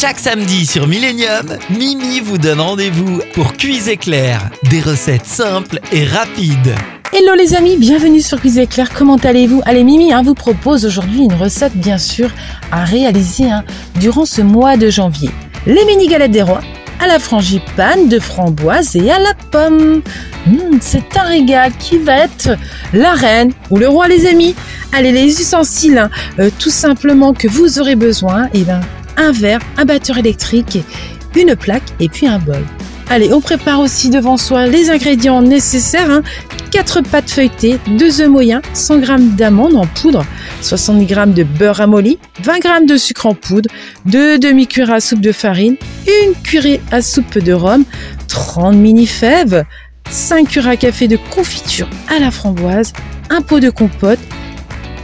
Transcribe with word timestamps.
Chaque 0.00 0.18
samedi 0.18 0.64
sur 0.64 0.86
Millennium, 0.86 1.58
Mimi 1.68 2.20
vous 2.20 2.38
donne 2.38 2.58
rendez-vous 2.58 3.20
pour 3.34 3.52
Cuise 3.52 3.90
éclair. 3.90 4.48
Des 4.70 4.80
recettes 4.80 5.26
simples 5.26 5.78
et 5.92 6.06
rapides. 6.06 6.74
Hello 7.12 7.34
les 7.36 7.54
amis, 7.54 7.76
bienvenue 7.76 8.22
sur 8.22 8.40
Cuisine 8.40 8.62
Éclair, 8.62 8.94
comment 8.94 9.18
allez-vous? 9.18 9.60
Allez 9.66 9.84
Mimi 9.84 10.10
hein, 10.10 10.22
vous 10.22 10.32
propose 10.32 10.86
aujourd'hui 10.86 11.24
une 11.24 11.34
recette 11.34 11.76
bien 11.76 11.98
sûr 11.98 12.30
à 12.72 12.82
réaliser 12.82 13.50
hein, 13.50 13.62
durant 13.96 14.24
ce 14.24 14.40
mois 14.40 14.78
de 14.78 14.88
janvier. 14.88 15.28
Les 15.66 15.84
mini 15.84 16.08
galettes 16.08 16.30
des 16.30 16.40
rois 16.40 16.62
à 16.98 17.06
la 17.06 17.18
frangipane 17.18 18.08
de 18.08 18.18
framboise 18.18 18.96
et 18.96 19.10
à 19.10 19.18
la 19.18 19.34
pomme. 19.50 20.00
Mmh, 20.46 20.78
c'est 20.80 21.14
un 21.18 21.24
régal 21.24 21.72
qui 21.78 21.98
va 21.98 22.20
être 22.20 22.56
la 22.94 23.12
reine 23.12 23.52
ou 23.68 23.76
le 23.76 23.88
roi 23.88 24.08
les 24.08 24.26
amis. 24.26 24.54
Allez 24.94 25.12
les 25.12 25.26
ustensiles 25.26 25.98
hein, 25.98 26.08
euh, 26.38 26.48
tout 26.58 26.70
simplement 26.70 27.34
que 27.34 27.48
vous 27.48 27.78
aurez 27.78 27.96
besoin, 27.96 28.46
et 28.46 28.60
eh 28.60 28.64
ben 28.64 28.80
un 29.20 29.32
verre, 29.32 29.60
un 29.76 29.84
batteur 29.84 30.18
électrique, 30.18 30.78
une 31.36 31.54
plaque 31.54 31.82
et 32.00 32.08
puis 32.08 32.26
un 32.26 32.38
bol. 32.38 32.64
Allez, 33.10 33.32
on 33.32 33.40
prépare 33.40 33.80
aussi 33.80 34.08
devant 34.08 34.36
soi 34.36 34.66
les 34.66 34.88
ingrédients 34.88 35.42
nécessaires. 35.42 36.22
4 36.70 36.98
hein. 36.98 37.02
pâtes 37.02 37.30
feuilletées, 37.30 37.78
2 37.98 38.20
œufs 38.22 38.28
moyens, 38.28 38.62
100 38.72 39.02
g 39.02 39.12
d'amandes 39.36 39.74
en 39.74 39.86
poudre, 39.86 40.24
70 40.62 41.08
g 41.08 41.14
de 41.26 41.42
beurre 41.42 41.76
ramolli, 41.76 42.18
20 42.42 42.62
g 42.62 42.86
de 42.86 42.96
sucre 42.96 43.26
en 43.26 43.34
poudre, 43.34 43.68
2 44.06 44.38
demi-cuillères 44.38 44.92
à 44.92 45.00
soupe 45.00 45.20
de 45.20 45.32
farine, 45.32 45.76
une 46.06 46.34
cuillerée 46.42 46.80
à 46.92 47.02
soupe 47.02 47.38
de 47.38 47.52
rhum, 47.52 47.84
30 48.28 48.76
mini 48.76 49.06
fèves, 49.06 49.64
5 50.08 50.48
cuillères 50.48 50.70
à 50.70 50.76
café 50.76 51.08
de 51.08 51.18
confiture 51.34 51.88
à 52.08 52.20
la 52.20 52.30
framboise, 52.30 52.92
un 53.28 53.42
pot 53.42 53.58
de 53.58 53.70
compote 53.70 54.20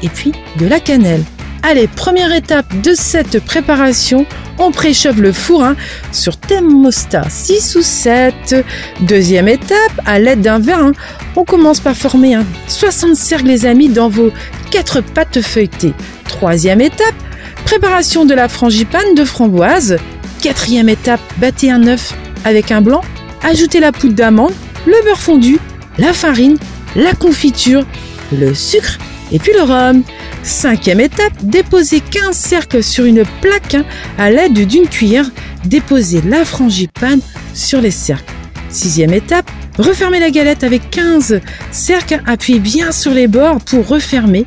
et 0.02 0.09
puis 0.09 0.33
de 0.59 0.66
la 0.66 0.79
cannelle. 0.79 1.24
Allez, 1.69 1.88
première 1.88 2.33
étape 2.33 2.80
de 2.80 2.95
cette 2.95 3.45
préparation, 3.45 4.24
on 4.57 4.70
préchauffe 4.70 5.16
le 5.16 5.33
four 5.33 5.65
hein, 5.65 5.74
sur 6.12 6.37
thermostat 6.37 7.29
6 7.29 7.74
ou 7.74 7.82
7. 7.82 8.65
Deuxième 9.01 9.49
étape, 9.49 10.01
à 10.04 10.21
l'aide 10.21 10.43
d'un 10.43 10.60
verre, 10.60 10.79
hein, 10.79 10.93
on 11.35 11.43
commence 11.43 11.80
par 11.80 11.96
former 11.96 12.38
60 12.68 13.16
cercles 13.16 13.49
les 13.49 13.66
amis 13.66 13.88
dans 13.88 14.09
vos 14.09 14.30
4 14.71 15.01
pâtes 15.01 15.41
feuilletées. 15.41 15.93
Troisième 16.29 16.80
étape, 16.80 17.16
préparation 17.65 18.24
de 18.24 18.35
la 18.35 18.48
frangipane 18.48 19.16
de 19.16 19.24
framboise. 19.24 19.96
Quatrième 20.41 20.88
étape, 20.88 21.21
battez 21.38 21.73
un 21.73 21.85
œuf 21.88 22.15
avec 22.45 22.71
un 22.71 22.80
blanc, 22.80 23.01
ajoutez 23.43 23.80
la 23.80 23.91
poudre 23.91 24.15
d'amande, 24.15 24.54
le 24.87 25.02
beurre 25.02 25.21
fondu, 25.21 25.59
la 25.98 26.13
farine, 26.13 26.59
la 26.95 27.13
confiture, 27.13 27.85
le 28.30 28.54
sucre 28.54 28.98
et 29.32 29.41
puis 29.41 29.52
le 29.52 29.63
rhum. 29.63 30.04
Cinquième 30.47 31.01
étape, 31.01 31.33
déposez 31.43 31.99
15 32.01 32.37
cercles 32.37 32.80
sur 32.80 33.05
une 33.05 33.25
plaque 33.41 33.75
hein, 33.75 33.85
à 34.16 34.30
l'aide 34.30 34.65
d'une 34.65 34.87
cuillère. 34.87 35.29
Déposez 35.65 36.23
la 36.23 36.45
frangipane 36.45 37.19
sur 37.53 37.80
les 37.80 37.91
cercles. 37.91 38.33
Sixième 38.71 39.13
étape, 39.13 39.51
refermez 39.77 40.21
la 40.21 40.30
galette 40.30 40.63
avec 40.63 40.88
15 40.91 41.41
cercles. 41.73 42.23
Appuyez 42.27 42.61
bien 42.61 42.93
sur 42.93 43.11
les 43.11 43.27
bords 43.27 43.59
pour 43.59 43.88
refermer. 43.88 44.47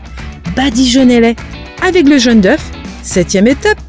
Badigeonnez-les 0.56 1.36
avec 1.86 2.08
le 2.08 2.18
jaune 2.18 2.40
d'œuf. 2.40 2.72
Septième 3.04 3.48
étape, 3.48 3.80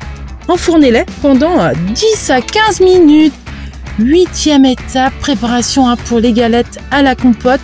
enfournez-les 0.48 1.04
pendant 1.22 1.70
10 1.94 2.30
à 2.30 2.40
15 2.40 2.80
minutes. 2.80 3.34
Huitième 4.00 4.64
étape, 4.64 5.14
préparation 5.20 5.88
hein, 5.88 5.96
pour 6.06 6.18
les 6.18 6.32
galettes 6.32 6.80
à 6.90 7.02
la 7.02 7.14
compote. 7.14 7.60